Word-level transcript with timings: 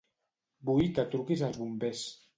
Vull 0.69 0.89
que 0.97 1.05
truquis 1.13 1.47
als 1.49 1.63
bombers. 1.65 2.05